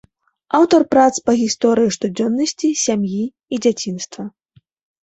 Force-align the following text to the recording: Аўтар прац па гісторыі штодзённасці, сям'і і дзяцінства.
Аўтар 0.59 0.85
прац 0.93 1.11
па 1.27 1.31
гісторыі 1.41 1.93
штодзённасці, 1.97 2.69
сям'і 2.87 3.23
і 3.31 3.55
дзяцінства. 3.69 4.29